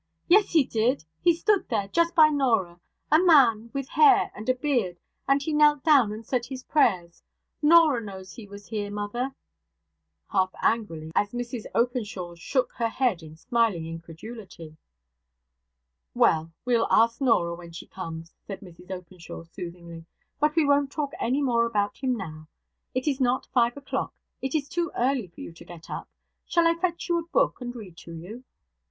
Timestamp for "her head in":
12.77-13.35